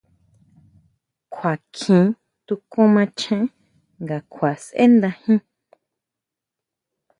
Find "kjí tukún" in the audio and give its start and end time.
1.75-2.89